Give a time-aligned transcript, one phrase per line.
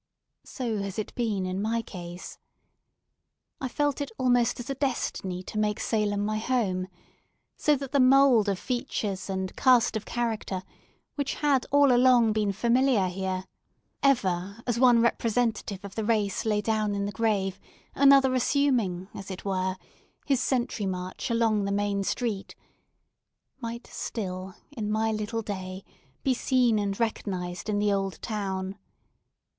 [0.45, 2.39] So has it been in my case.
[3.59, 6.87] I felt it almost as a destiny to make Salem my home;
[7.55, 10.63] so that the mould of features and cast of character
[11.13, 16.95] which had all along been familiar here—ever, as one representative of the race lay down
[16.95, 17.59] in the grave,
[17.93, 19.75] another assuming, as it were,
[20.25, 25.83] his sentry march along the main street—might still in my little day
[26.23, 28.79] be seen and recognised in the old town.